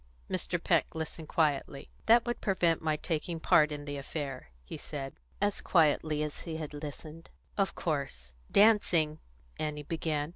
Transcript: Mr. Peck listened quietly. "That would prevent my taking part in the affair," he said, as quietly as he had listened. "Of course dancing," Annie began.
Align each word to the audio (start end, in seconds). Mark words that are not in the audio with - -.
Mr. 0.31 0.57
Peck 0.63 0.95
listened 0.95 1.27
quietly. 1.29 1.91
"That 2.07 2.25
would 2.25 2.41
prevent 2.41 2.81
my 2.81 2.95
taking 2.95 3.39
part 3.39 3.71
in 3.71 3.85
the 3.85 3.97
affair," 3.97 4.49
he 4.63 4.75
said, 4.75 5.13
as 5.39 5.61
quietly 5.61 6.23
as 6.23 6.39
he 6.39 6.57
had 6.57 6.73
listened. 6.73 7.29
"Of 7.55 7.75
course 7.75 8.33
dancing," 8.51 9.19
Annie 9.59 9.83
began. 9.83 10.29